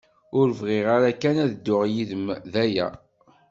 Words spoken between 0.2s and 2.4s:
Ur bɣiɣ ara kan ad dduɣ yid-m,